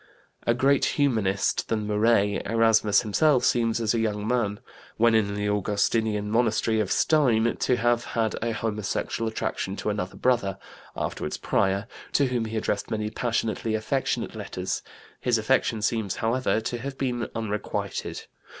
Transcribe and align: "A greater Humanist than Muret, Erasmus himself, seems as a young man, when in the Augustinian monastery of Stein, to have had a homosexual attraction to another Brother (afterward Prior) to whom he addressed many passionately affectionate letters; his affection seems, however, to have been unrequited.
"A 0.51 0.55
greater 0.55 0.89
Humanist 0.95 1.67
than 1.69 1.85
Muret, 1.85 2.41
Erasmus 2.49 3.03
himself, 3.03 3.43
seems 3.45 3.79
as 3.79 3.93
a 3.93 3.99
young 3.99 4.27
man, 4.27 4.59
when 4.97 5.13
in 5.13 5.35
the 5.35 5.47
Augustinian 5.47 6.31
monastery 6.31 6.79
of 6.79 6.91
Stein, 6.91 7.55
to 7.57 7.75
have 7.77 8.03
had 8.03 8.33
a 8.43 8.51
homosexual 8.51 9.29
attraction 9.29 9.75
to 9.75 9.91
another 9.91 10.15
Brother 10.17 10.57
(afterward 10.97 11.37
Prior) 11.43 11.85
to 12.13 12.25
whom 12.25 12.45
he 12.45 12.57
addressed 12.57 12.89
many 12.89 13.11
passionately 13.11 13.75
affectionate 13.75 14.33
letters; 14.33 14.81
his 15.19 15.37
affection 15.37 15.83
seems, 15.83 16.15
however, 16.15 16.59
to 16.61 16.79
have 16.79 16.97
been 16.97 17.29
unrequited. 17.35 18.23